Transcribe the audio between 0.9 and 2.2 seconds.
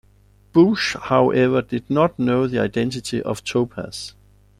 however did not